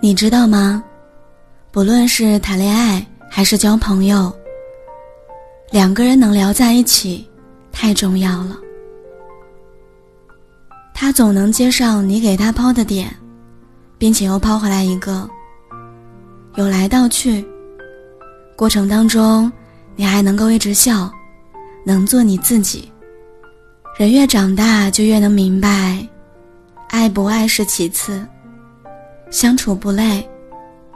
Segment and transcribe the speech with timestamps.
[0.00, 0.82] 你知道吗？
[1.72, 4.32] 不论是谈恋爱还是交朋友，
[5.72, 7.28] 两个人能聊在一起，
[7.72, 8.56] 太重要了。
[10.94, 13.12] 他总能接上你给他抛的点，
[13.98, 15.28] 并且又抛回来一个，
[16.54, 17.44] 有来道去。
[18.56, 19.50] 过程当中，
[19.96, 21.10] 你还能够一直笑，
[21.84, 22.90] 能做你自己。
[23.96, 26.06] 人越长大，就越能明白，
[26.88, 28.24] 爱不爱是其次。
[29.30, 30.28] 相处不累，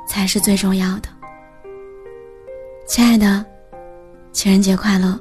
[0.09, 1.09] 才是最重要的。
[2.87, 3.45] 亲爱的，
[4.33, 5.19] 情人节快乐。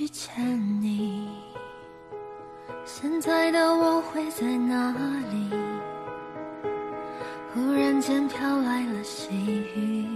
[0.00, 0.32] 遇见
[0.80, 1.28] 你，
[2.86, 4.94] 现在的我会在哪
[5.30, 5.50] 里？
[7.52, 9.28] 忽然间飘来了细
[9.76, 10.06] 雨，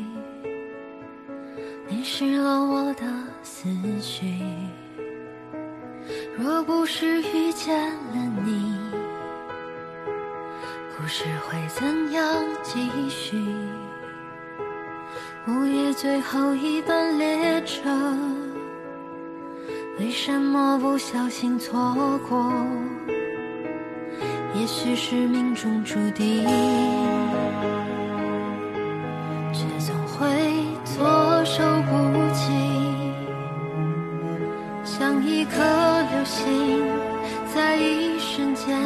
[1.91, 3.02] 淋湿了我的
[3.42, 3.68] 思
[4.00, 4.42] 绪。
[6.34, 8.74] 若不是遇见了你，
[10.96, 13.36] 故事会怎样继续？
[15.46, 17.91] 午夜最后一班列车。
[20.00, 21.95] 为什么不小心错
[22.28, 22.53] 过？
[24.56, 26.45] 也许是命中注定，
[29.53, 30.27] 却总会
[30.84, 31.92] 措手不
[32.33, 32.53] 及。
[34.84, 36.83] 像一颗流星，
[37.55, 38.77] 在一瞬间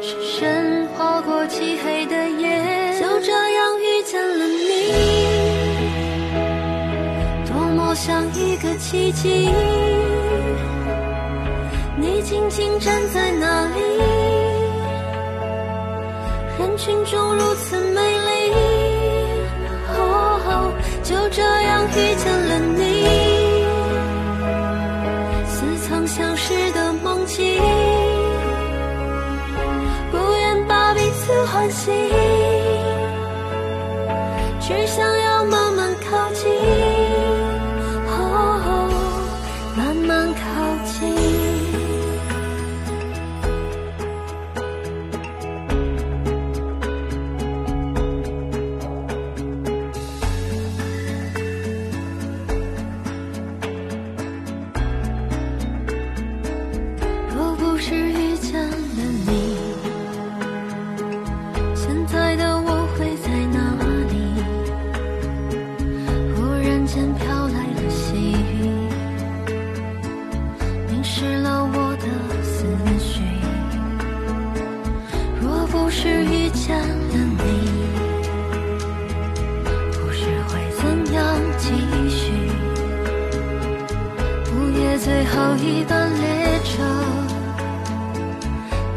[0.00, 4.92] 深深划过漆黑的夜，就这样遇见了你，
[7.46, 9.48] 多么像一个奇迹。
[12.00, 13.80] 你静静站在那里，
[16.58, 18.54] 人群中如此美丽。
[19.96, 20.72] 哦，
[21.02, 22.82] 就这样遇见了你，
[25.46, 25.56] 似
[25.88, 27.60] 曾相识的梦境，
[30.12, 31.92] 不愿把彼此唤醒，
[34.60, 36.46] 只想要慢慢靠近。
[76.68, 76.84] 见了
[77.14, 77.48] 你，
[79.94, 80.82] 故事会怎
[81.14, 81.18] 样
[81.56, 81.64] 继
[82.10, 82.20] 续？
[84.52, 86.82] 午夜最后一班列车，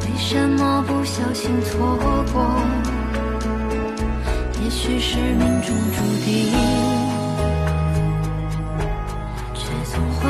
[0.01, 1.97] 为什么不小心错
[2.33, 2.61] 过？
[4.61, 6.51] 也许是命中注定，
[9.53, 10.27] 却总会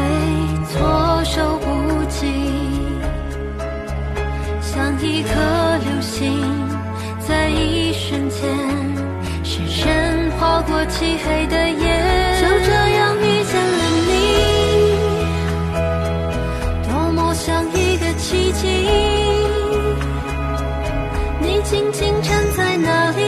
[0.68, 2.20] 措手不及。
[4.62, 5.30] 像一颗
[10.88, 11.86] 漆黑的夜
[12.42, 14.12] 就这样遇见了你。
[16.88, 18.68] 多么像一个奇迹
[21.42, 23.21] 你静静站在那里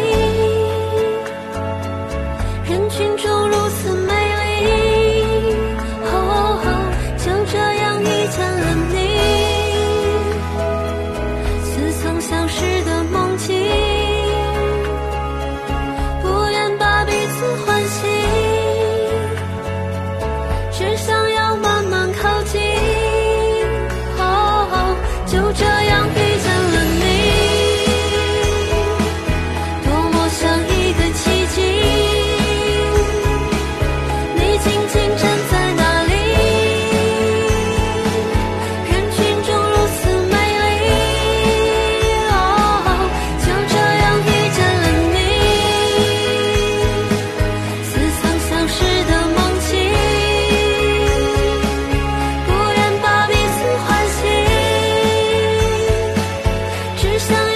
[57.29, 57.52] wish